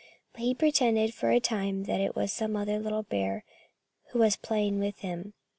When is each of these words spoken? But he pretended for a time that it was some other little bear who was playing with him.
But 0.33 0.41
he 0.41 0.55
pretended 0.55 1.13
for 1.13 1.29
a 1.29 1.39
time 1.39 1.83
that 1.83 2.01
it 2.01 2.15
was 2.15 2.33
some 2.33 2.55
other 2.55 2.79
little 2.79 3.03
bear 3.03 3.43
who 4.09 4.17
was 4.17 4.35
playing 4.35 4.79
with 4.79 4.97
him. 5.01 5.35